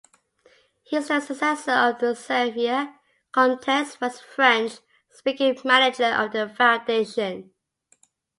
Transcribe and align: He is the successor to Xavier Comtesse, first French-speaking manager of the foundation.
He 0.81 0.95
is 0.97 1.09
the 1.09 1.19
successor 1.19 1.95
to 1.99 2.15
Xavier 2.15 2.91
Comtesse, 3.31 3.95
first 3.97 4.23
French-speaking 4.23 5.59
manager 5.63 6.05
of 6.11 6.31
the 6.31 6.49
foundation. 6.49 7.51